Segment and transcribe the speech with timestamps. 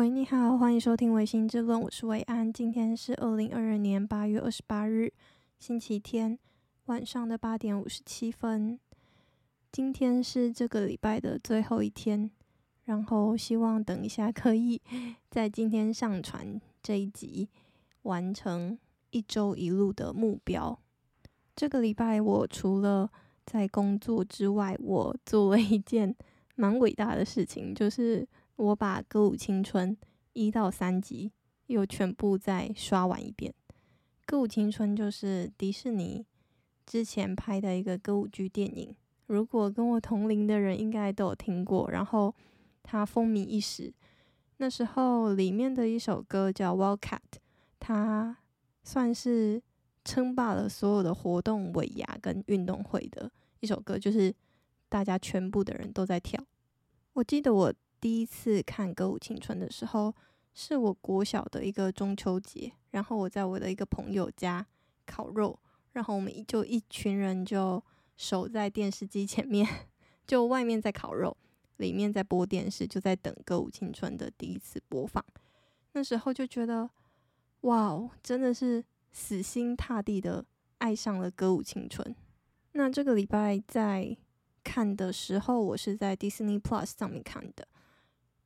[0.00, 2.50] 喂，你好，欢迎收听《维心之论》，我是维安。
[2.50, 5.12] 今天是二零二二年八月二十八日，
[5.58, 6.38] 星期天
[6.86, 8.80] 晚上的八点五十七分。
[9.70, 12.30] 今天是这个礼拜的最后一天，
[12.86, 14.80] 然后希望等一下可以
[15.30, 17.50] 在今天上传这一集，
[18.04, 18.78] 完成
[19.10, 20.78] 一周一路的目标。
[21.54, 23.10] 这个礼拜我除了
[23.44, 26.16] 在工作之外，我做了一件
[26.54, 28.26] 蛮伟大的事情，就是。
[28.60, 29.96] 我把《歌舞青春》
[30.34, 31.32] 一到三集
[31.68, 33.54] 又全部再刷完一遍。
[34.26, 36.26] 《歌舞青春》就是迪士尼
[36.84, 41.90] 之前拍的一个歌舞剧电影，如果跟我同龄的人应该都有听过。
[41.90, 42.34] 然后
[42.82, 43.94] 它风靡一时，
[44.58, 47.16] 那时候里面的一首歌叫《Wildcat》，
[47.78, 48.36] 它
[48.84, 49.62] 算是
[50.04, 54.34] 称霸了所有的活动尾牙跟运动会的一首歌，就是
[54.90, 56.44] 大家全部的人都在跳。
[57.14, 57.72] 我记得我。
[58.00, 60.14] 第一次看《歌舞青春》的时候，
[60.54, 64.66] 是我国小的一个中秋节，然后我在我的一个朋友家
[65.06, 65.58] 烤肉，
[65.92, 67.82] 然后我们就一群人就
[68.16, 69.68] 守在电视机前面，
[70.26, 71.36] 就外面在烤肉，
[71.76, 75.22] 里面在播电视，就在等《歌舞青春》的第一次播放。
[75.92, 76.88] 那时候就觉得，
[77.62, 80.44] 哇哦，真的是死心塌地的
[80.78, 82.06] 爱上了《歌舞青春》。
[82.72, 84.16] 那这个礼拜在
[84.62, 87.68] 看的时候，我是在 Disney Plus 上面看的。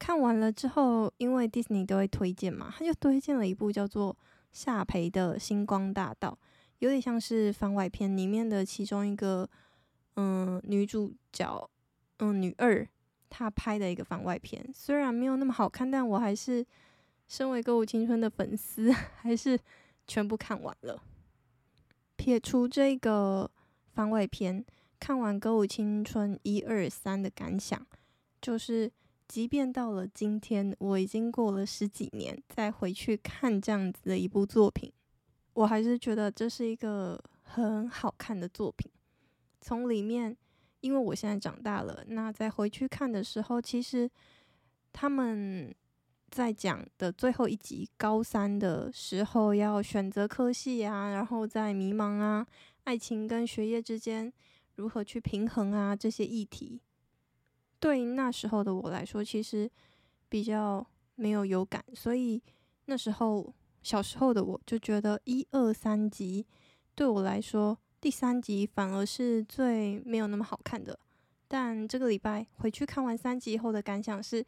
[0.05, 4.13] 看完了之后，因为迪士尼都会推荐嘛，他就推荐了一部叫做
[4.53, 6.39] 《夏培的星光大道》，
[6.81, 9.49] 有点像是番外篇里面的其中一个，
[10.17, 11.71] 嗯，女主角，
[12.19, 12.87] 嗯，女二，
[13.31, 14.63] 她拍的一个番外篇。
[14.75, 16.63] 虽然没有那么好看，但我还是
[17.27, 19.59] 身为歌舞青春的粉丝，还是
[20.07, 21.03] 全部看完了。
[22.17, 23.51] 撇除这个
[23.95, 24.63] 番外篇，
[25.01, 27.87] 看完歌舞青春一二三的感想，
[28.43, 28.93] 就是。
[29.27, 34.93] 即便到了今天，我已经过了十几年，再回去看这样子的一部作品，
[35.55, 38.91] 我还是觉得这是一个很好看的作品。
[39.61, 40.37] 从里面，
[40.81, 44.09] 因为我现在长大了，那再回去看的时候，其实
[44.93, 45.75] 他们
[46.31, 52.47] 在讲的最后一集，高三的时候要选择科系啊，然后在迷茫啊，
[52.85, 54.31] 爱情跟学业之间
[54.77, 56.83] 如何去平衡啊，这些议题。
[57.85, 59.71] 对那时候的我来说，其实
[60.31, 60.87] 比较
[61.17, 62.43] 没有有感，所以
[62.87, 63.53] 那时候
[63.83, 66.47] 小时候的我就觉得一二三集
[66.95, 70.99] 对我来说，第三集反而是最没有那么好看的。
[71.47, 74.43] 但这个礼拜回去看完三集后的感想是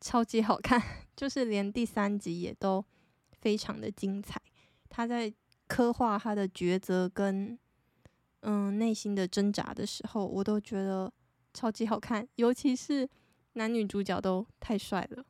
[0.00, 0.82] 超级好看，
[1.14, 2.84] 就是连第三集也都
[3.30, 4.42] 非常的精彩。
[4.88, 5.32] 他在
[5.68, 7.56] 刻画他的抉择跟
[8.40, 11.12] 嗯内心的挣扎的时候，我都觉得。
[11.56, 13.08] 超级好看，尤其是
[13.54, 15.24] 男女主角都太帅了。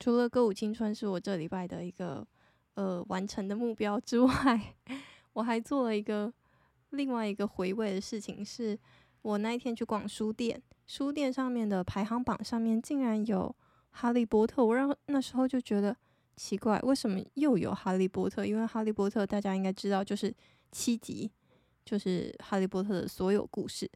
[0.00, 2.26] 除了《歌舞青春》是我这礼拜的一个
[2.74, 4.74] 呃完成的目标之外，
[5.34, 6.32] 我还做了一个
[6.90, 8.78] 另外一个回味的事情，是
[9.20, 13.54] 我那一天去逛书店，书店上面的排行榜上面竟然有
[13.90, 15.94] 《哈利波特》，我让那时候就觉得
[16.36, 18.42] 奇怪，为什么又有《哈利波特》？
[18.46, 20.34] 因为《哈利波特》大家应该知道，就是
[20.72, 21.30] 七集，
[21.84, 23.90] 就是《哈利波特》的所有故事。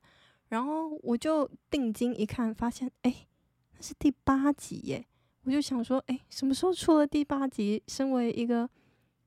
[0.53, 3.27] 然后我就定睛一看，发现哎，
[3.75, 5.07] 那是第八集耶！
[5.45, 7.83] 我就想说，哎，什么时候出了第八集？
[7.89, 8.69] 身为一个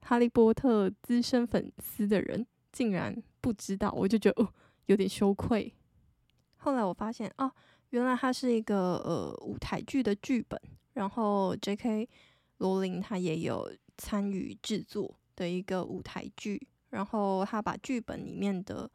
[0.02, 4.54] 哈利波特资深粉丝的人，竟然不知道，我就觉得哦，
[4.86, 5.74] 有点羞愧。
[6.58, 7.52] 后来我发现，哦，
[7.90, 10.62] 原来它是一个呃舞台剧的剧本，
[10.94, 12.08] 然后 J.K.
[12.58, 18.88] 罗琳他也有参与制作的一个舞台剧，然后他把剧本里面的，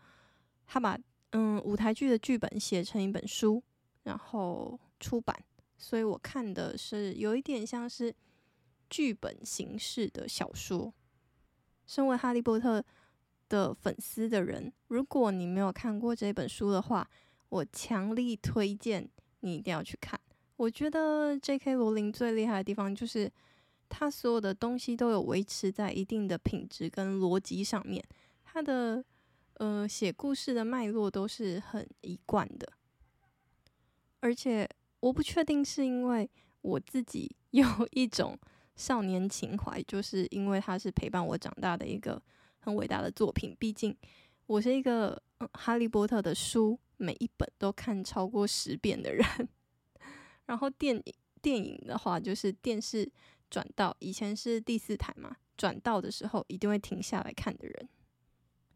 [0.64, 0.96] 他把。
[1.32, 3.62] 嗯，舞台剧的剧本写成一本书，
[4.02, 5.44] 然后出版，
[5.78, 8.12] 所以我看的是有一点像是
[8.88, 10.92] 剧本形式的小说。
[11.86, 12.84] 身为哈利波特
[13.48, 17.08] 的粉丝的人，如果你没有看过这本书的话，
[17.48, 19.08] 我强力推荐
[19.40, 20.18] 你一定要去看。
[20.56, 21.74] 我觉得 J.K.
[21.76, 23.30] 罗琳最厉害的地方就是
[23.88, 28.04] 他所有的东西都有维持在一定的品质跟逻辑上面，
[28.42, 29.04] 他的。
[29.60, 32.66] 呃，写故事的脉络都是很一贯的，
[34.20, 34.66] 而且
[35.00, 36.30] 我不确定是因为
[36.62, 38.38] 我自己 有一种
[38.74, 42.22] 少年情怀，就是因为它是陪伴我长大的一个
[42.60, 43.54] 很伟大的作品。
[43.60, 43.94] 毕竟
[44.46, 45.22] 我是一个，
[45.52, 49.26] 哈利波特的书每一本都看超过十遍的人，
[50.46, 53.06] 然后电影电影的话，就是电视
[53.50, 57.88] 转到以前是第四台嘛，转到的时候一定会停下来看的人。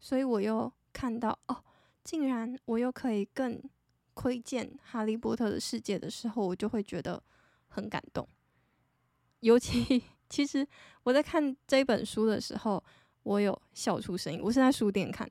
[0.05, 1.63] 所以我又看到哦，
[2.03, 3.59] 竟然我又可以更
[4.13, 7.19] 窥见哈利波特的世界的时候，我就会觉得
[7.69, 8.29] 很感动。
[9.39, 10.67] 尤其 其实
[11.01, 12.83] 我在看这本书的时候，
[13.23, 14.39] 我有笑出声音。
[14.43, 15.27] 我是在书店看，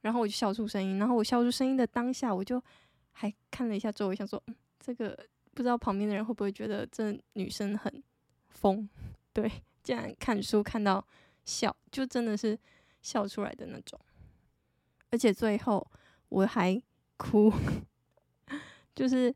[0.00, 0.96] 然后我就笑出声音。
[0.96, 2.58] 然后我笑出声音的当下，我就
[3.12, 5.14] 还看了一下周围，想说，嗯，这个
[5.52, 8.02] 不知道旁边的人会不会觉得这女生很
[8.48, 8.88] 疯？
[9.34, 11.06] 对，竟然看书看到
[11.44, 12.58] 笑，就真的是
[13.06, 13.98] 笑出来的那种。
[15.10, 15.86] 而且最后
[16.28, 16.82] 我还
[17.16, 17.52] 哭，
[18.94, 19.34] 就是。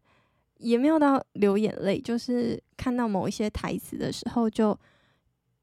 [0.62, 4.78] 也没有到流眼泪，就是看到某一些台词的时候，就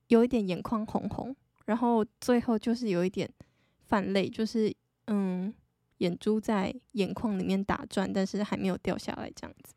[0.08, 3.32] 有一点眼眶红红，然后最后就是有一点
[3.86, 4.76] 泛泪，就是
[5.06, 5.54] 嗯，
[6.00, 9.76] 眼珠在眼眶里面打转，但是还没有掉下来这样子。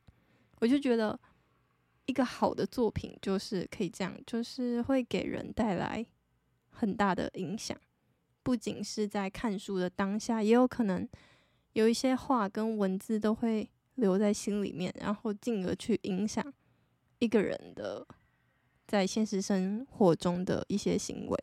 [0.60, 1.20] 我就觉得
[2.06, 6.06] 一个好的作品就是可以这样，就是会给人带来
[6.70, 7.78] 很大的影响，
[8.42, 11.08] 不仅是在看书的当下，也有可能
[11.72, 13.70] 有一些话跟文字都会。
[13.96, 16.42] 留在心里面，然后进而去影响
[17.18, 18.06] 一个人的
[18.86, 21.38] 在现实生活中的一些行为。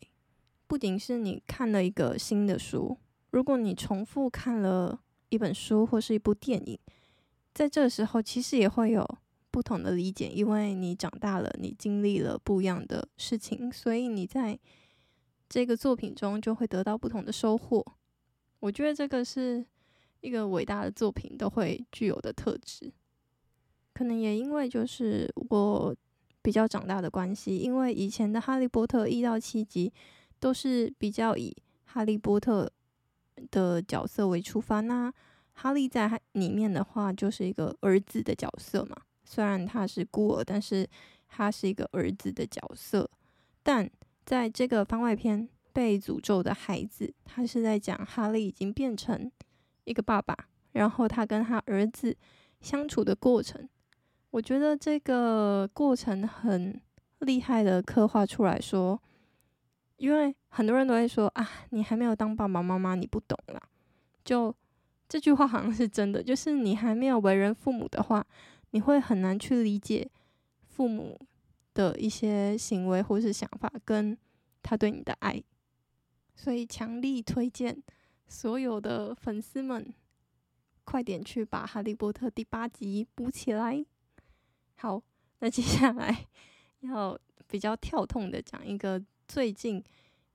[0.65, 2.97] 不仅是你看了一个新的书，
[3.29, 6.79] 如果你重复看了一本书或是一部电影，
[7.53, 9.07] 在这个时候其实也会有
[9.51, 14.57] 不同的理解，因为你长大了，你经历了不一样的事情，所以你在
[15.49, 17.85] 这个作品中就会得到不同的收获。
[18.59, 19.65] 我觉得这个是。
[20.21, 22.91] 一个伟大的作品都会具有的特质，
[23.93, 25.95] 可能也因为就是我
[26.41, 29.93] 比较长大的关系，因为以前的《哈利波特》一到七集
[30.39, 31.55] 都是比较以
[31.85, 32.69] 哈利波特
[33.51, 35.13] 的角色为出发，那
[35.53, 40.85] 哈利在里面的话就是一个儿子的角色嘛，虽然他是孤儿，但是
[41.27, 43.07] 他是一个儿子的角色。
[43.61, 43.89] 但
[44.27, 49.31] 在这个番外篇被诅咒的孩子，他是在讲哈利已经变成。
[49.85, 50.35] 一个爸爸，
[50.73, 52.13] 然后他跟他儿子
[52.59, 53.69] 相处的过程，
[54.31, 56.77] 我觉得这个过程很
[57.19, 59.01] 厉害的刻画出来说，
[59.95, 63.61] 因为很多人都会说啊，你还没有当爸爸妈妈，你不懂啦。
[64.25, 64.53] 就
[65.07, 68.27] 这句话好像是真的，就是你还没有为人父母的话，
[68.71, 70.11] 你会很难去理解
[70.65, 71.17] 父母
[71.77, 74.17] 的一些行为或是想法，跟
[74.63, 75.39] 他对你的爱，
[76.35, 77.83] 所以强力推荐。
[78.27, 79.93] 所有的粉丝们，
[80.83, 83.85] 快点去把《哈利波特》第八集补起来。
[84.75, 85.01] 好，
[85.39, 86.25] 那接下来
[86.79, 89.81] 要比较跳痛的讲一个最近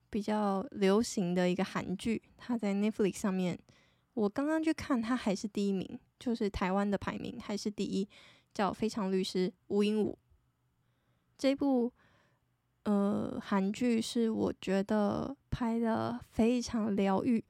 [0.08, 3.58] 比较流行的一个韩剧，它在 Netflix 上面，
[4.14, 8.08] 我刚刚去看，它还是第一名，就是台湾的排名还是第一，
[8.54, 10.16] 叫《非常律师吴英武》。
[11.42, 11.92] 这部
[12.84, 17.44] 呃韩剧是我觉得拍的非常疗愈。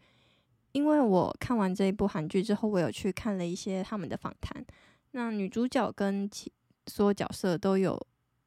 [0.72, 4.64] 因为我看完这一部韩剧之后，我有去看了一些他们的访谈。
[5.10, 6.50] 那女主角跟其
[6.86, 8.00] 所有角色都有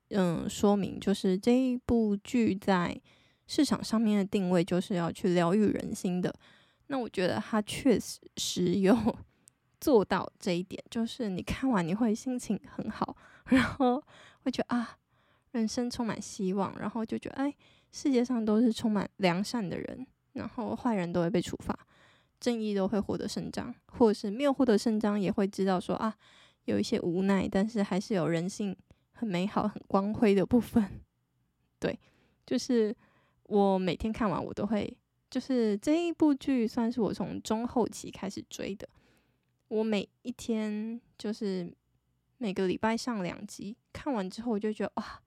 [0.10, 3.00] 嗯说明，就是这一部剧在
[3.46, 6.34] 市场上面的定位就是要去疗愈人心的。
[6.88, 8.00] 那我觉得它确
[8.38, 8.98] 实有
[9.80, 13.16] 做到这一点，就是你看完你会心情很好，
[13.46, 14.04] 然后
[14.42, 14.98] 会觉得啊，
[15.56, 17.56] 人生充满希望，然后就觉得哎，
[17.92, 21.78] 世界上都是充满良善的人，然后坏人都会被处罚。
[22.38, 26.14] 正义都会获得伸张，或者是没有获得伸张，也会知道说啊，
[26.66, 28.76] 有一些无奈，但是还是有人性
[29.14, 31.02] 很美好、很光辉的部分。
[31.80, 31.98] 对，
[32.46, 32.96] 就是
[33.44, 34.96] 我每天看完，我都会，
[35.30, 38.88] 就是这一部剧算是我从中后期开始追的。
[39.70, 41.74] 我每一天就是
[42.38, 45.22] 每个礼拜上两集，看完之后我就觉得哇，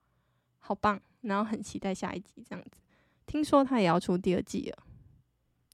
[0.59, 2.77] 好棒，然后很期待下一集这样子。
[3.25, 4.83] 听说他也要出第二季了。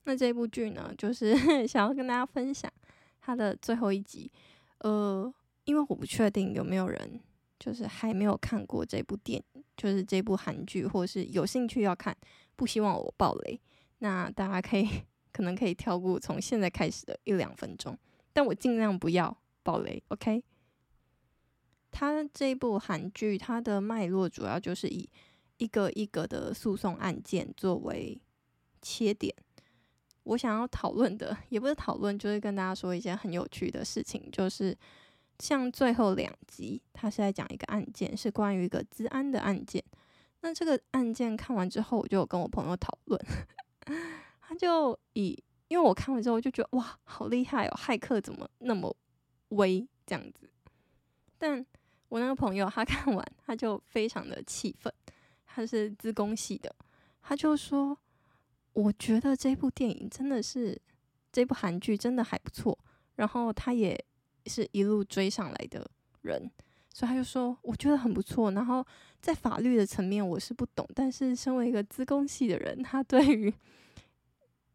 [0.06, 1.36] 那这部剧呢，就是
[1.68, 2.72] 想要跟大家分享
[3.20, 4.32] 它的最后一集。
[4.80, 7.20] 呃，因为我不确定有没有人
[7.58, 12.16] 就是还没有看过这部电影，就是这部韩剧，或是有兴趣要看，
[12.56, 13.60] 不希望我爆雷。
[14.00, 14.88] 那大家可以
[15.32, 17.98] 可能可以跳过从现在开始的一两分钟，
[18.32, 20.04] 但我尽量不要爆雷。
[20.10, 20.44] OK？
[21.98, 25.10] 它这部韩剧它的脉络主要就是以
[25.60, 28.22] 一个一个的诉讼案件作为
[28.82, 29.34] 切点。
[30.24, 34.30] 我想要讨论的也不是讨论，就是跟大家说一些很有趣的事情。
[34.30, 34.78] 就是
[35.40, 39.82] 像最后两集，他是在讲一个案件，是关于一个治安的案件。
[40.42, 43.18] 那这个案件看完之后，我就跟我朋友讨论，
[44.42, 48.94] 他就以因为我看完之后，我就觉得哇，好厉害哦，骇客怎么那么
[49.50, 50.50] 威这样子？
[51.38, 51.66] 但
[52.16, 54.94] 我那个朋友他 看完，他就非常的气愤，
[55.46, 56.74] 他是资工系的，
[57.22, 57.98] 他就说。
[58.74, 60.78] 我觉得这部电影真的是，
[61.32, 62.78] 这部韩剧真的还不错。
[63.16, 63.98] 然后他也
[64.48, 65.90] 是一路追上来的
[66.24, 66.52] 人，
[66.94, 68.52] 所以他就说我觉得很不错。
[68.52, 68.86] 然后
[69.22, 73.54] 在法律的层面我是不懂，但是身为一个资工系的人，他对于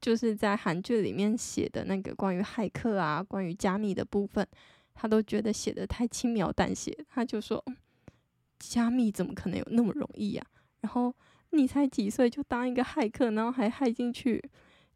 [0.01, 4.49] 就是在韩剧里面写的那个关于骇客啊、关于加密的部分，
[5.01, 6.95] 他都觉得写的太轻描淡写。
[7.09, 7.65] 他就说，
[8.59, 10.45] 加密怎么可能有那么容易呀？
[10.83, 11.15] 然后
[11.53, 14.43] 你才几岁就当一个骇客，然后还骇进去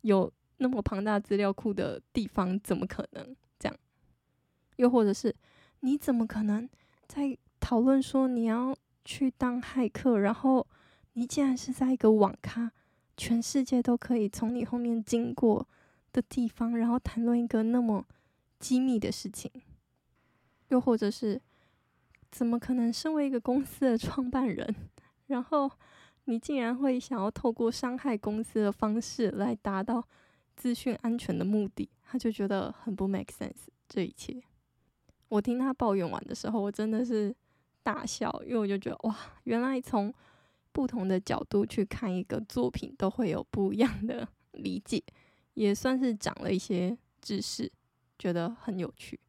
[0.02, 3.74] 有那么庞大资料库的地方，怎么可能这样？
[4.76, 5.34] 又或者是
[5.80, 6.68] 你怎么可能
[7.06, 10.66] 在讨论说你要去当骇客，然后
[11.14, 12.70] 你竟然是在一个网咖，
[13.16, 15.66] 全世界都可以从你后面经过
[16.12, 18.06] 的地方，然后谈论一个那么
[18.58, 19.50] 机密的事情？
[20.74, 21.40] 又或者是
[22.32, 24.74] 怎么可能身为一个公司的创办人，
[25.28, 25.70] 然后
[26.24, 30.04] 你竟然会想要透过伤害公司的方式来达到
[30.56, 31.88] 资讯安全的目的？
[32.02, 34.42] 他就觉得很不 make sense，这一切。
[35.28, 37.32] 我听他抱怨完的时候，我真的是
[37.84, 40.12] 大笑，因为我就觉得哇，原来从
[40.72, 45.00] 不同的角度去看一个作品，都会有不一样的理解，
[45.54, 47.70] 也算是长了一些知识，
[48.18, 49.20] 觉得很有趣。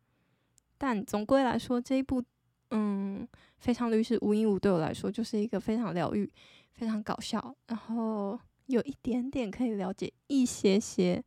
[0.78, 2.24] 但总归来说，这一部
[2.72, 3.28] 嗯，
[3.58, 6.32] 《非常律师禹英禑》对我来说就是一个非常疗愈、
[6.74, 11.24] 非常搞笑，然后有一点点可以了解一些些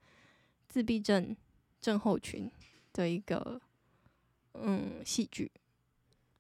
[0.69, 1.37] 自闭症
[1.81, 2.51] 症候群
[2.93, 3.61] 的一个。
[4.61, 5.53] 嗯，戏剧。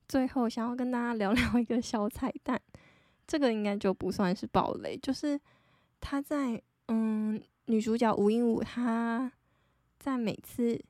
[0.08, 2.60] 最后想要跟大家聊聊一个小彩蛋，
[3.28, 5.38] 这个应该就不算是暴雷，就是
[6.00, 9.30] 他在嗯，女主角吴英武，她
[10.00, 10.82] 在每次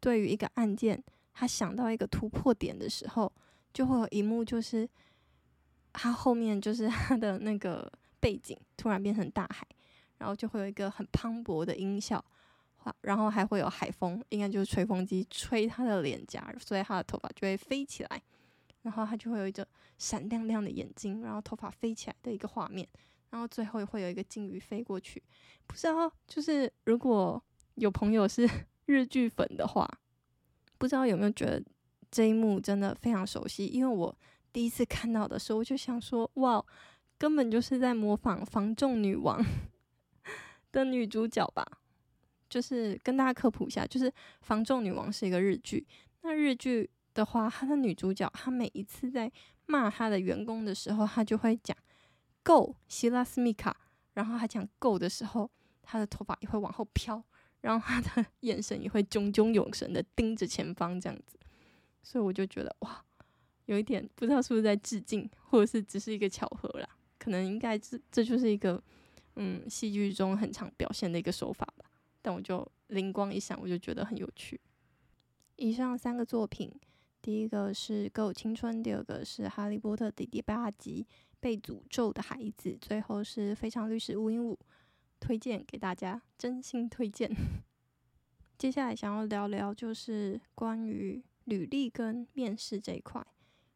[0.00, 1.00] 对于一个案件，
[1.38, 3.30] 他想到一个突破点的时候，
[3.74, 4.88] 就会有一幕，就是
[5.92, 9.66] 他后面就是 他的那个背景突然变成大海，
[10.16, 12.24] 然后就会有一个很磅礴的音效。
[13.00, 18.22] 然后还会有海风，应该就是吹风机吹他的脸颊，所以他的头发就会飞起来，
[18.82, 19.66] 然后他就会有一个
[19.98, 22.86] 闪亮亮的眼睛，然后头发飞起来的一个画面，
[23.30, 25.20] 然后最后会有一个鲸鱼飞过去。
[25.66, 27.42] 不知道，就是如果
[27.74, 28.48] 有朋友是
[28.86, 29.84] 日剧粉的话，
[30.78, 31.62] 不知道有没有觉得
[32.10, 33.66] 这一幕真的非常熟悉？
[33.66, 34.16] 因为我
[34.52, 36.64] 第一次看到的时候，我就想说，哇，
[37.18, 39.42] 根本就是在模仿《房仲女王
[40.72, 41.64] 》的女主角吧。
[42.48, 44.08] 就是跟大家科普一下，就是
[44.40, 45.84] 《房仲女王》是一个日剧。
[46.22, 49.30] 那日剧的话，她的女主角，她每一次在
[49.66, 51.76] 骂她的员工的时候，她就会讲
[52.44, 53.76] “Go 希拉斯米卡”，
[54.14, 55.50] 然后她讲 “Go” 的时候，
[55.82, 57.20] 她的头发也会往后飘，
[57.66, 61.36] 然后他的 眼神也会炯炯有神的盯着前方这样子。
[62.00, 63.04] 所以我就觉得哇，
[63.64, 66.88] 有一点不知道是不是在致敬，或者是只是一个巧合啦？
[67.18, 68.80] 可能应该这这就是一个
[69.34, 71.90] 嗯戏剧中很常表现的一个手法吧。
[72.22, 74.60] 但我就灵光一闪，我就觉得很有趣。
[75.56, 76.72] 以上三个作品，
[77.20, 81.04] 第一个是《歌舞青春》，第二个是《哈利波特》第第八集
[81.40, 84.54] 《被诅咒的孩子》，最后是《非常律师吴英武》，
[85.20, 87.30] 推荐给大家，真心推荐。
[88.58, 93.24] 接下来想要聊聊就是关于履历跟面试这一块，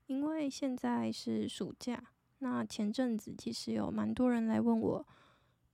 [0.06, 5.06] 因为现在是暑假，那前阵子其实有蛮多人来问我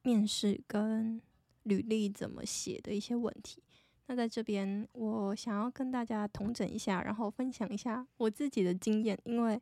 [0.03, 1.21] 面试跟。
[1.67, 3.61] 履历怎么写的一些问题，
[4.07, 9.61] 那在这边我想要跟大家统整一下，然后分享一下我自己的经验，因为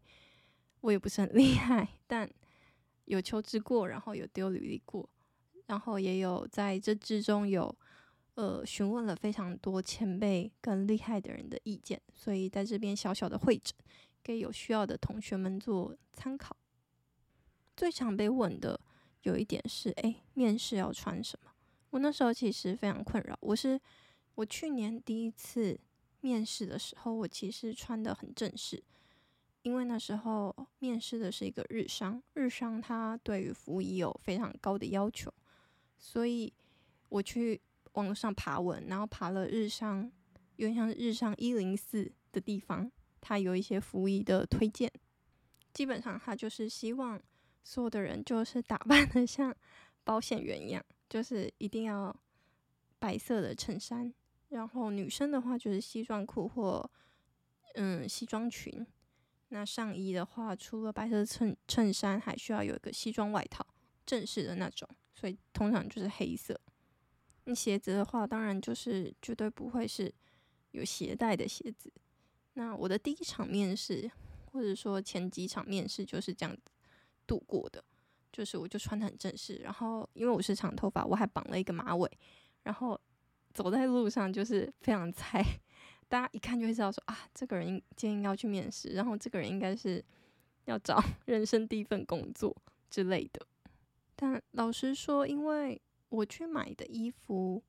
[0.82, 2.30] 我也不是很 厉害，但
[3.06, 5.08] 有求职过，然后有丢履历过，
[5.66, 7.75] 然后也有在这之中有
[8.35, 13.75] 呃询问了非常多前辈跟厉害的人的意见，所以在这边小小的汇整，
[14.23, 16.56] 给有需要的同学们做参考。
[17.76, 18.78] 最常被问的
[19.23, 21.50] 有一点是，诶，面试要穿什么？
[21.90, 23.37] 我那时候其实非常困扰。
[23.40, 23.80] 我是
[24.35, 25.78] 我去年第一次
[26.21, 28.83] 面试的时候，我其实穿的很正式，
[29.62, 35.33] 因为那时候面试的是一个日商，日商它对于服务仪有非常高的要求，
[35.98, 36.52] 所以
[37.08, 37.60] 我去
[37.92, 40.10] 网上爬文，然后爬了日商，
[40.56, 44.90] 有点像日商一零四的地方，它有一些服仪的推荐，
[45.72, 47.20] 基本上它就是希望
[47.62, 49.54] 所有的人就是打扮的像
[50.02, 50.84] 保险员一样。
[51.06, 52.16] 就是一定要
[52.98, 54.12] 白色的衬衫，
[54.48, 56.90] 然后女生的话就是西装裤或
[57.74, 58.84] 嗯西装裙。
[59.50, 63.64] 那上衣的话，除了白色衬衬衫，还需要有一个西装外套，
[64.04, 64.88] 正式的那种。
[65.14, 66.61] 所以通常就是黑色。
[67.44, 70.12] 那鞋子的话，当然就是绝对不会是
[70.73, 71.92] 有鞋带的鞋子。
[72.54, 74.11] 那我的第一场面试，
[74.52, 76.56] 或者说前几场面试就是这样
[77.26, 77.83] 度过的。
[78.33, 82.11] 就是我就穿得很正式，然后因为我是长头发，我还绑了一个马尾，
[82.64, 83.00] 然后
[83.52, 85.40] 走在路上就是非常菜，
[86.09, 90.04] 大家一看就会知道说啊，这个人今天要去面试，然后这个人应该是
[90.64, 92.56] 要找 人生第一份工作
[92.90, 93.47] 之类的。
[94.16, 97.62] 但老实说，因为我去买的衣服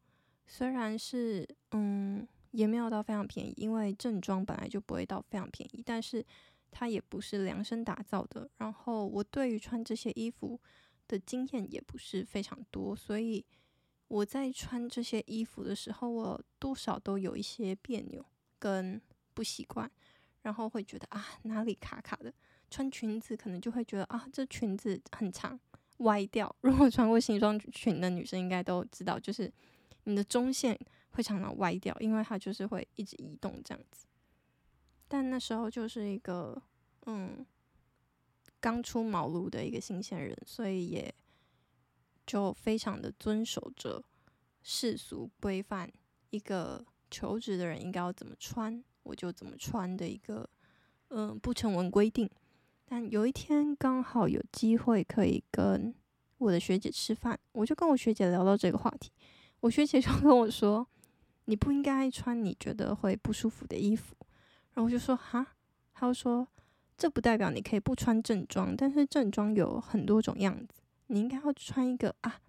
[0.45, 6.25] 虽然是嗯，也没有到非常便宜，因为正装本来就不会到非常便宜，但是
[6.69, 8.49] 它也不是量身打造的。
[8.57, 10.59] 然后我对于穿这些衣服
[11.07, 13.43] 的经验也不是非常多，所以
[14.07, 18.23] 我在穿这些衣服的时候，我多少都有一些别扭
[18.59, 19.01] 跟
[19.33, 19.89] 不习惯，
[20.43, 22.31] 然后会觉得啊，哪里卡卡的。
[22.69, 25.59] 穿裙子可能就会觉得啊，这裙子很长。
[25.97, 26.53] 歪掉。
[26.61, 29.51] 如果穿过西装裙的女生应该都知道，就是
[30.03, 30.77] 你的中线
[31.11, 34.05] 会常常歪掉，因为它就是会一直移动这样子。
[35.07, 36.61] 但那时候就是一个
[37.05, 37.45] 嗯
[38.59, 41.13] 刚出茅庐的一个新鲜人，所以也
[42.25, 44.03] 就非常的遵守着
[44.63, 45.91] 世俗规范，
[46.31, 50.49] 一个求职的人应该要怎么穿，我就怎么穿的一个
[51.09, 52.29] 嗯不成文规定。
[52.87, 55.93] 但有一天刚好有机会可以跟
[56.37, 59.11] 我的学姐吃饭，我就跟我学姐聊到这个话题。
[59.61, 60.87] 我学姐就 跟我说
[61.45, 64.15] ：“你不应该穿你觉得会不舒服的衣服。”
[64.73, 65.55] 然后我就说：“哈？”
[65.95, 66.47] 她就说
[66.95, 72.39] ：“这不代表你可以不穿正装，但是正装有很多种样子，你应该要穿一个啊，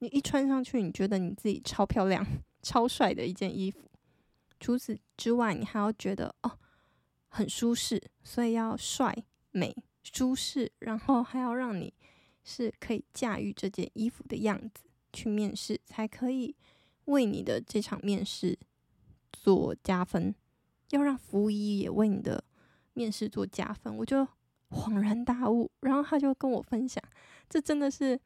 [0.00, 2.26] 你一穿上去，你觉得你自己超漂亮、
[2.62, 3.88] 超帅的一件衣服。
[4.58, 6.58] 除此之外，你还要觉得哦，
[7.28, 9.14] 很舒适，所以要帅。”
[9.54, 11.94] 美、舒适，然后还要让你
[12.42, 16.54] 是可以驾驭这件衣服的样子去面试，才可以
[17.06, 18.58] 为你的这场面试
[19.32, 20.34] 做加分。
[20.90, 22.44] 要让服务衣也为你的
[22.92, 24.26] 面试做加分，我就
[24.70, 25.70] 恍然大悟。
[25.80, 27.02] 然后他就跟我分享，
[27.48, 28.20] 这真的是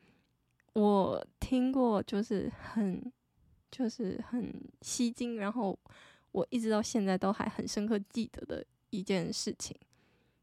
[0.73, 3.13] 我听过，就是很
[3.71, 5.79] 就是很吸睛，然后
[6.33, 9.75] 我一直到现在都还很深刻记得的一件事情。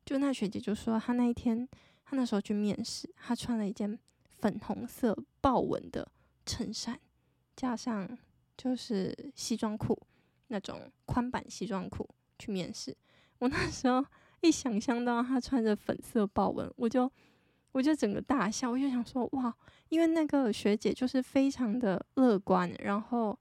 [0.05, 1.67] 就那学姐就说，她那一天，
[2.05, 3.97] 她那时候去面试，她穿了一件
[4.39, 6.07] 粉红色豹纹的
[6.45, 6.99] 衬衫，
[7.55, 8.15] 加上
[8.55, 9.99] 就是西装裤，
[10.49, 12.95] 那种宽版西装裤去面试。
[13.39, 14.05] 我那时候
[14.41, 17.11] 一想象到她穿着粉色豹纹，我就
[17.71, 19.51] 我就整个大笑，我就想说哇，
[19.89, 23.35] 因为那个学姐就是非常的乐观，然后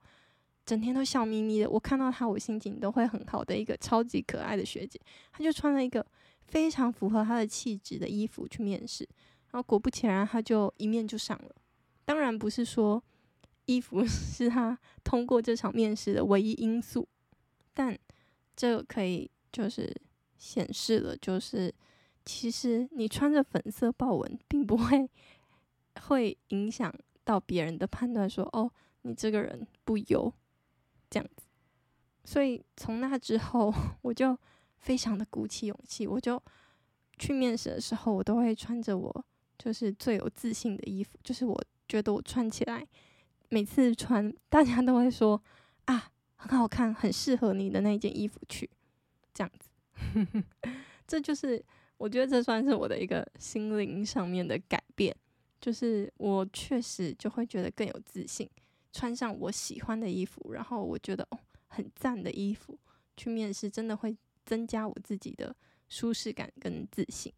[0.65, 4.99] 整天都笑眯眯的，我看到她，我心情都会很好的一个超级可爱的学姐，
[5.31, 6.03] 她就穿了一个。
[6.47, 9.07] 非常符合他的气质的衣服去面试，
[9.51, 11.55] 然后果不其然，他就一面就上了。
[12.05, 13.03] 当然不是说
[13.65, 17.07] 衣服 是他通过这场面试的唯一因素，
[17.73, 17.97] 但
[18.55, 19.91] 这可以就是
[20.37, 21.73] 显示了，就是
[22.23, 25.09] 其实你穿着粉色豹纹，并不会
[26.03, 30.31] 会影响到别人的判断，说哦，你这个人不油
[31.09, 31.47] 这样子。
[32.23, 34.37] 所以从那之后， 我就。
[34.85, 36.39] 非常的鼓起勇气，我就
[37.17, 39.25] 去面试的时候，我都会穿着我
[39.57, 42.87] 就是最有自信的衣服，就是我觉得我穿起来，
[43.49, 45.41] 每次穿大家都会说
[45.85, 48.69] 啊，很好看，很适合你的那件衣服去，
[49.33, 50.43] 这样子，
[51.07, 51.65] 这就是
[51.97, 55.15] 我觉得这算是我的一个心灵上面的改变，
[55.59, 58.47] 就是我确实就会觉得更有自信，
[58.93, 62.77] 穿上我喜欢的衣服，然后我觉得哦很赞的衣服
[63.17, 64.15] 去面试，真的会。
[64.45, 65.55] 增加我自己的
[65.87, 67.33] 舒适感跟自信。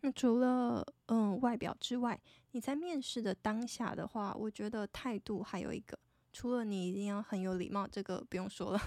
[0.00, 2.20] 那除了嗯外表之外，
[2.52, 5.98] 你在面试的当下的话，我觉得态度还有一个，
[6.32, 8.80] 除了你一定要很有礼貌，这个不用说了。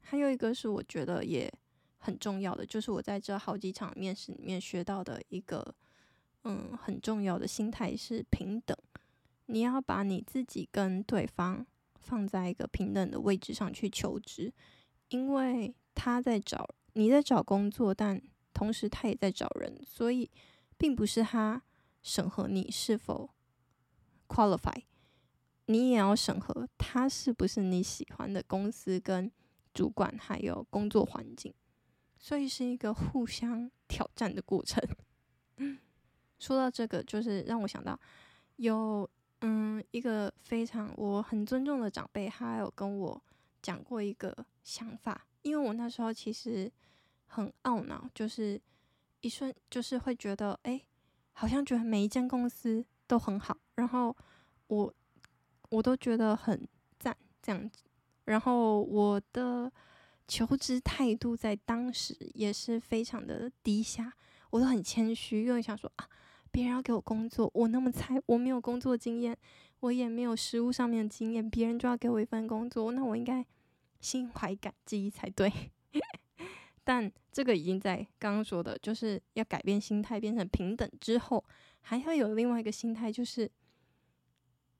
[0.00, 1.52] 还有一个是我觉得也
[1.98, 5.74] 很重要的，就是我在这好几场面试里面学到的一个
[6.44, 8.74] 嗯很重要的心态是平等。
[9.44, 11.66] 你要把你自己跟对方
[12.00, 14.50] 放在一个平等的位置上去求职，
[15.10, 15.74] 因为。
[15.94, 18.20] 他在找，你在找工作，但
[18.52, 20.30] 同时他也在找人，所以
[20.76, 21.62] 并不是他
[22.02, 23.30] 审核你是否
[24.28, 24.82] qualify，
[25.66, 29.30] 你也要审核他是不是你喜欢的公司跟
[29.72, 31.52] 主管，还有工作环境，
[32.18, 34.82] 所以是一个互相挑战的过程。
[36.38, 37.98] 说到这个，就是让我想到
[38.56, 39.08] 有
[39.42, 43.22] 嗯一个非常我很尊重的长辈，他有跟我
[43.60, 45.26] 讲过一个想法。
[45.42, 46.70] 因为我那时候其实
[47.26, 48.60] 很懊恼，就是
[49.20, 50.82] 一瞬就是会觉得，哎，
[51.32, 54.14] 好像觉得每一间公司都很好，然后
[54.66, 54.94] 我
[55.70, 57.84] 我都觉得很赞这样子，
[58.24, 59.72] 然后我的
[60.28, 64.12] 求职态度在当时也是非常的低下，
[64.50, 66.08] 我都很谦虚，因为想说啊，
[66.50, 69.36] 别人要给我工作，我那么菜，我没有工作经验，
[69.80, 73.46] 我也没有实务上面的经验，别人就要给我一份工作，那我应该。
[74.00, 75.52] 心怀感激才对。
[76.82, 81.44] 但这个已经在刚刚说的，就是要改变心态，变成平等之后，
[81.80, 83.48] 还要有另外一个心态，就是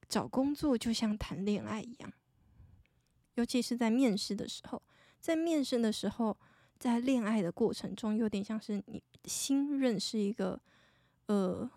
[0.09, 2.13] 找工作就像谈恋爱一样，
[3.35, 4.83] 尤其是在面试的时候，
[5.21, 6.37] 在面试的时候，
[6.79, 10.61] 在恋爱的过程中，有点像是你新认识一个
[11.27, 11.71] 呃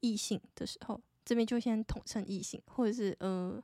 [0.00, 3.62] 异性的时候，这边就先统称异性，或者是呃。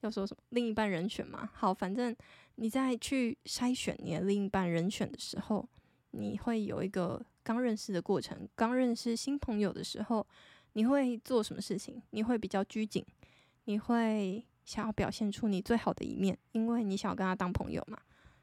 [0.00, 1.48] 要说什么另一半人选嘛？
[1.54, 2.14] 好，反正
[2.56, 5.66] 你在去筛选你的另一半人选的时候，
[6.10, 8.48] 你会有一个刚认识的过程。
[8.54, 10.26] 刚认识新朋友的时候，
[10.74, 12.00] 你会做什么事情？
[12.10, 13.04] 你会比较拘谨，
[13.64, 17.98] 你会想要表现出你最好的一面，因为你想要跟他当朋友嘛。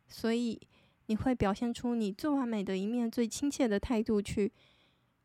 [0.08, 0.60] 所以
[1.06, 4.52] 你会表现出你最完美的一面，最亲切的态度去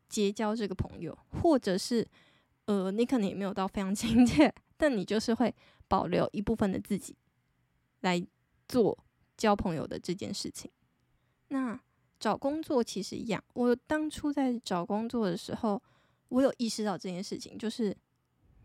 [0.07, 2.07] 结交这个朋友，或者是
[2.65, 5.53] 呃，你可能也没有到非常亲切，但你就是会。
[5.89, 7.17] 保留一部分的自己
[7.99, 8.25] 来
[8.69, 8.97] 做
[9.35, 10.71] 交朋友的这件事情。
[11.49, 11.77] 那
[12.19, 15.81] 找工作其实一样，我当初在找工作的时候，
[16.29, 17.95] 我有意识到这件事情，就是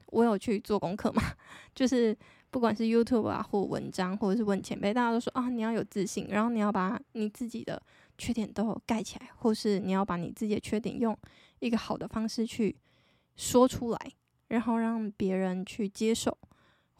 [0.09, 1.23] 我有去做功课嘛，
[1.75, 2.17] 就是
[2.51, 7.83] 不管是 YouTube 啊，或文章，或者是问前辈，大家都说啊，你要有自信，然后你要把你自己的
[8.19, 11.17] 缺点都盖起来，或是你要把你自己的缺点用
[11.61, 12.77] 一个好的方式去
[13.37, 14.13] 说出来，
[14.49, 16.37] 然后让别人去接受。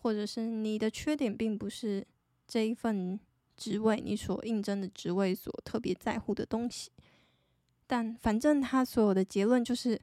[0.05, 2.07] 或者是你的缺点并不是
[2.47, 3.19] 这一份
[3.57, 6.91] 职位你所应征的职位所特别在乎的东西，
[7.87, 9.99] 但反正他所有的结论就是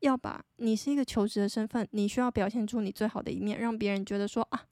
[0.00, 4.66] 要把你是一个求职的身份，你需要表现出你最好的一面，让别人觉得说啊，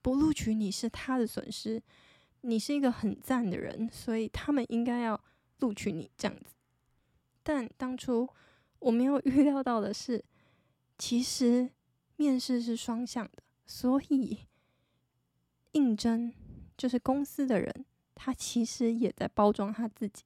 [0.00, 1.82] 不录取你是他的损失，
[2.40, 5.22] 你是一个很赞的人，所以他们应该要
[5.58, 6.54] 录取你这样子。
[7.42, 8.26] 但当初
[8.78, 10.24] 我没有预料到的是，
[10.96, 11.68] 其实
[12.16, 13.42] 面试是双向的。
[13.66, 14.38] 所以，
[15.72, 16.32] 应征
[16.78, 20.22] 就是公司的人，他其实也在包装他自己。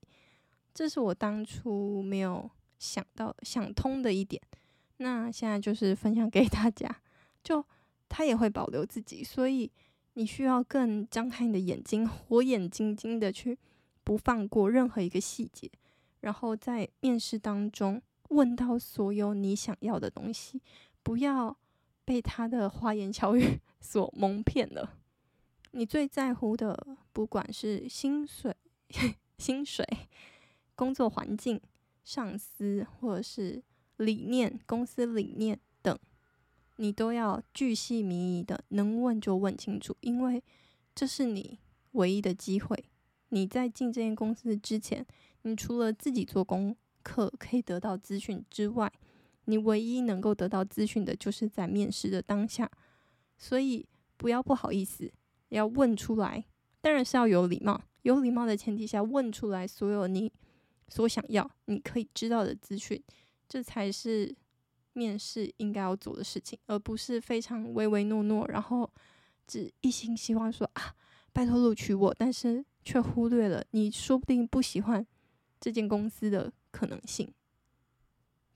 [0.75, 4.41] 这是我当初没有想到、想通的一点。
[4.99, 7.01] 那现在就是分享给大家，
[7.43, 7.65] 就
[8.11, 9.73] 他也会保留自己，所以
[10.15, 13.59] 你需要更张开你的眼睛，火眼金睛的去
[14.05, 15.71] 不放过任何一个细节，
[16.21, 20.61] 然后在面试当中问到所有你想要的东西，
[21.03, 21.57] 不要。
[22.11, 24.99] 被他的花言巧语 所蒙骗了。
[25.71, 28.53] 你最在乎的，不管是薪水、
[29.39, 29.87] 薪水、
[30.75, 31.61] 工作环境、
[32.03, 33.63] 上司，或者是
[33.99, 35.97] 理念、公司理念等，
[36.79, 40.43] 你都要巨细靡遗的，能问就问清楚，因为
[40.93, 41.61] 这是你
[41.93, 42.87] 唯一的机会。
[43.29, 45.07] 你在进这间公司之前，
[45.43, 48.93] 你除了自己做功课可以得到资讯之外，
[49.51, 52.71] 你唯一能够得到资讯的，就是在面试的当下，
[53.37, 53.85] 所以
[54.17, 55.13] 不要不好意思，
[55.49, 56.45] 要问出来。
[56.81, 60.33] 当然是要有礼貌，有礼貌的前提下问出来所有你
[60.89, 63.03] 所想要、你可以知道的资讯，
[63.47, 64.35] 这才是
[64.95, 68.91] 面试应该要做的事情，而不是非常唯唯诺诺，然后
[69.47, 70.95] 只一心希望说啊，
[71.33, 75.07] 拜托录取我，但是却忽略了你说不定不喜欢
[75.61, 77.31] 这间公司的可能性。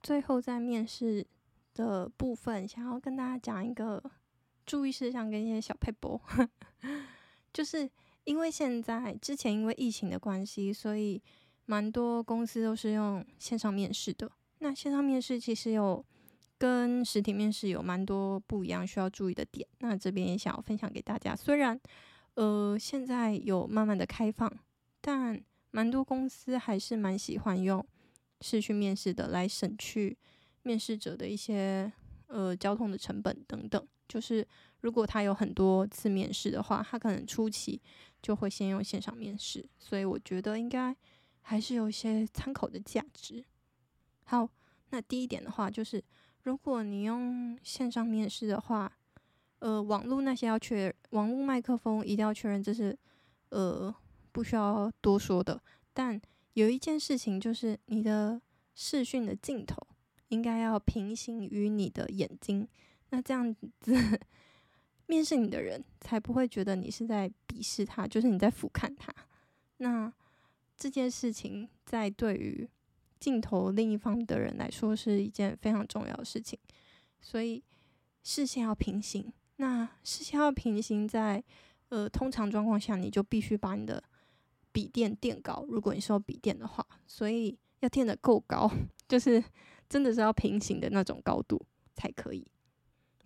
[0.05, 1.27] 最后，在面试
[1.73, 4.03] 的部分，想要跟大家讲一个
[4.67, 6.21] 注意事项跟一些小撇步，
[7.55, 7.89] 就是
[8.25, 11.23] 因为现在之前因为疫情的关系，所以
[11.65, 14.31] 蛮多公司都是用线上面试的。
[14.59, 16.05] 那线上面试其实有
[16.59, 19.67] 跟实体面试有蛮多不一样需要注意的点。
[19.79, 21.35] 那这边也想要分享给大家。
[21.35, 21.81] 虽然
[22.35, 24.53] 呃现在有慢慢的开放，
[25.01, 27.83] 但蛮多公司还是蛮喜欢用。
[28.45, 30.15] 是去面试的，来省去
[30.65, 31.91] 面试者的一些
[32.27, 33.89] 呃交通的成本等等。
[34.07, 34.47] 就是
[34.83, 37.81] 如果他有很多次面试的话，他可能初期
[38.21, 40.95] 就会先用线上面试，所以我觉得应该
[41.41, 43.43] 还是有一些参考的价值。
[44.25, 44.47] 好，
[44.91, 46.05] 那第一点的话，就是
[46.43, 48.93] 如果你用线上面试的话，
[49.61, 52.95] 呃，网络那些要确，网络麦克风一定要确认，这是
[53.49, 53.93] 呃
[54.33, 55.63] 不需要多说的，
[55.95, 56.21] 但。
[56.55, 58.41] 有一件事情就是你的
[58.75, 59.77] 视讯的镜头
[60.29, 62.67] 应该要平行于你的眼睛，
[63.11, 64.21] 那这样子
[65.07, 69.13] 面试你的人才不会觉得你是在鄙视他，就是你在俯瞰他。
[69.79, 70.13] 那
[70.77, 72.69] 这件事情在对于
[73.21, 76.59] 镜头另一方的人来说是一件非常重要的事情，
[77.21, 77.63] 所以
[78.23, 79.33] 视线要平行。
[79.57, 81.43] 那视线要平行在，
[81.89, 84.03] 呃通常状况下，你就必须把你的。
[84.75, 88.69] 笔电垫高，如果你是用笔电的话，所以要垫得够高，
[89.07, 89.43] 就是
[89.89, 92.45] 真的是要平行的那种高度才可以。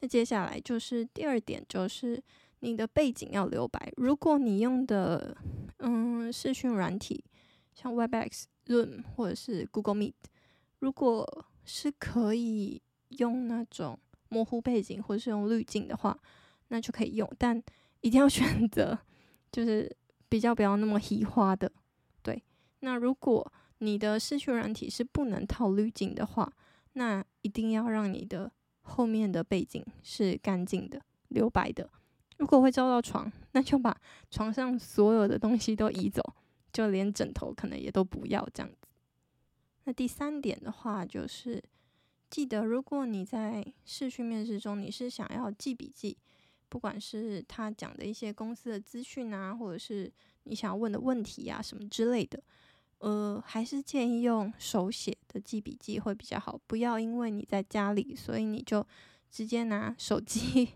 [0.00, 2.22] 那接下来就是第二点，就是
[2.60, 3.90] 你的背景要留白。
[3.96, 5.34] 如果你用的
[5.78, 7.24] 嗯视讯软体，
[7.74, 10.12] 像 Webex、Zoom 或者是 Google Meet，
[10.80, 16.18] 如果是可以用那种模糊背景或是用滤镜的话，
[16.68, 17.60] 那就可以用，但
[18.02, 18.96] 一定要选择
[19.50, 19.90] 就是
[20.28, 21.72] 比较不要那么虚化的。
[22.22, 22.42] 对，
[22.80, 26.52] 那如果你的视讯软体是不能套滤镜的话，
[26.94, 31.88] 那一定要让你的后面的背景是干净的、留白的。
[32.38, 33.96] 如果会照到床，那就把
[34.30, 36.22] 床上所有的东西都移走，
[36.72, 38.88] 就连枕头可能也都不要这样子。
[39.84, 41.62] 那第三点的话，就是
[42.30, 46.16] 记得，如果你在视讯面试中，你是想要记笔记，
[46.68, 50.12] 不管是他讲的一些公司的资讯啊，或者是
[50.44, 52.42] 你想要问的问题啊什么之类的。
[52.98, 58.84] 呃，还是建议用手写的记笔记会比较好，不要因为你在家里，所以你就
[59.30, 60.68] 直接拿手机，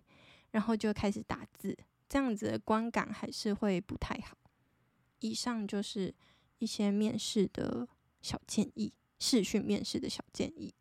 [0.53, 1.77] 然后就开始打字，
[2.09, 4.37] 这样子的观感还是会不太好。
[5.19, 6.15] 以上就是
[6.59, 7.89] 一些面试的
[8.21, 10.73] 小建议，试训面试的小建议。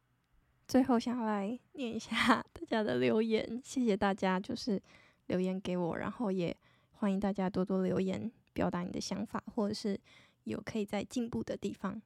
[0.72, 2.16] 最后想来念一下
[2.54, 4.82] 大家的留言，谢谢大家，就是
[5.28, 6.56] 留言给我，然后也
[6.92, 10.00] 欢迎大家多多留言，表达你的想法，或者是。
[10.46, 12.02] 有可以在进步的地方，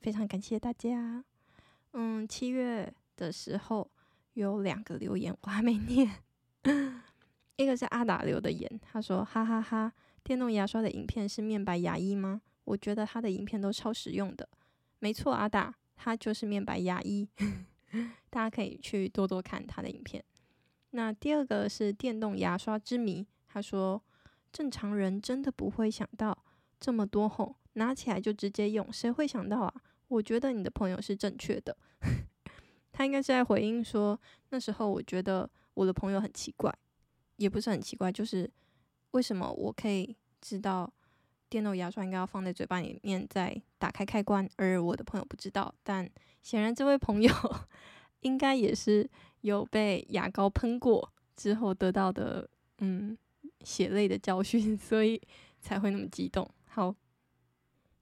[0.00, 1.24] 非常感谢大家。
[1.92, 3.88] 嗯，七月的时候
[4.32, 6.10] 有两个留言我还没念，
[7.54, 9.92] 一个是阿达留的言，他说：“哈哈哈，
[10.24, 12.40] 电动牙刷的影片是面白牙医吗？
[12.64, 14.48] 我觉得他的影片都超实用的。”
[14.98, 17.28] 没错，阿达他就是面白牙医，
[18.28, 20.24] 大家可以去多多看他的影片。
[20.90, 24.02] 那第二个是电动牙刷之谜，他说
[24.52, 26.36] ：“正常人真的不会想到
[26.78, 29.74] 这么多吼。”拿起来就直接用，谁会想到啊？
[30.08, 31.76] 我觉得你的朋友是正确的，
[32.90, 36.76] 他应该是在回应说，那时候我觉得我的朋友很奇怪，
[37.36, 38.50] 也不是很奇怪，就是
[39.12, 40.92] 为什么我可以知道
[41.50, 45.74] 电动牙刷应该要放在嘴巴里面再打开开关，而我的朋友不知道。
[45.82, 46.08] 但
[46.40, 47.30] 显然这位朋友
[48.20, 49.06] 应该也是
[49.42, 53.18] 有被牙膏喷过之后得到的嗯
[53.62, 55.20] 血泪的教训， 所以
[55.60, 56.48] 才会那么激动。
[56.68, 56.94] 好。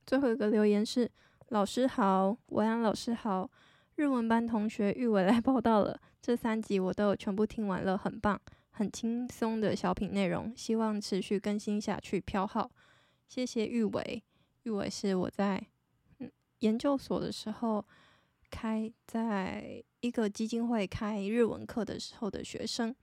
[0.06, 1.10] 最后一个留言是：
[1.48, 3.50] 老师好，维安老师好，
[3.96, 6.00] 日文班同学玉伟来报到了。
[6.22, 12.18] 这三集我都有全部听完了，很棒，很轻松的小品内容，希望持续更新下去。
[12.18, 12.70] 飘号，
[13.28, 14.22] 谢谢玉伟。
[14.64, 15.64] 玉伟是我在
[16.18, 17.84] 嗯研究所的时候
[18.50, 22.94] 开在一个基金会开日文课的时候的学生。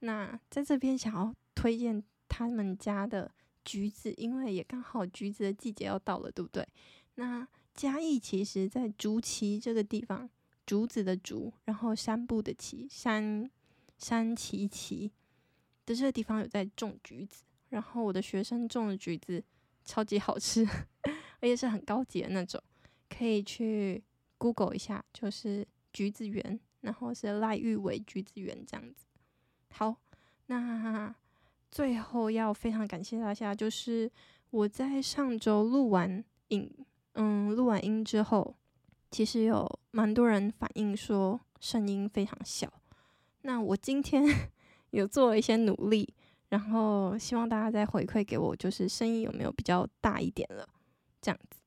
[0.00, 3.30] 那在这边想要推荐他们家的。
[3.66, 6.68] 橘子，因为也刚好橘子的季节要到了，对不对？
[7.14, 10.28] 那嘉义其实，在竹崎这个地方，
[10.66, 13.50] 竹子的竹，然后山部的崎，山
[13.96, 15.10] 山崎崎
[15.86, 19.42] 的这个地方有在种橘子，然后我的学生种的橘子
[19.84, 20.66] 超级好吃，
[21.04, 22.62] 而且是很高级的那种，
[23.08, 24.02] 可以去
[24.38, 29.06] Google 一下，就是橘子园，然后是赖玉伟橘子园这样子。
[29.70, 29.96] 好，
[30.46, 31.14] 那。
[31.70, 34.08] 最后要非常感谢大家，就是
[34.50, 36.72] 我在上周录完影，
[37.14, 38.54] 嗯，录完音之后，
[39.10, 42.72] 其实有蛮多人反映说声音非常小。
[43.42, 44.24] 那我今天
[44.90, 46.14] 有做了一些努力，
[46.54, 50.64] 然后希望大家再回馈给我，就是声音有没有比较大一点了，
[51.20, 51.58] 这样子。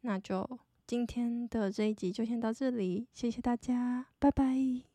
[0.00, 4.91] 那就今天的这一集就先到这里，谢谢大家，拜拜。